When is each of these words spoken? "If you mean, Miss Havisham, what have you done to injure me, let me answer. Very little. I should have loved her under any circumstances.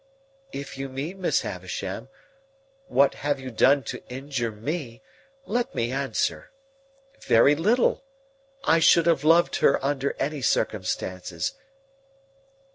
"If 0.51 0.79
you 0.79 0.89
mean, 0.89 1.21
Miss 1.21 1.41
Havisham, 1.41 2.09
what 2.87 3.13
have 3.13 3.39
you 3.39 3.51
done 3.51 3.83
to 3.83 4.01
injure 4.09 4.51
me, 4.51 5.03
let 5.45 5.75
me 5.75 5.91
answer. 5.91 6.49
Very 7.19 7.53
little. 7.53 8.03
I 8.63 8.79
should 8.79 9.05
have 9.05 9.23
loved 9.23 9.57
her 9.57 9.77
under 9.85 10.15
any 10.19 10.41
circumstances. 10.41 11.53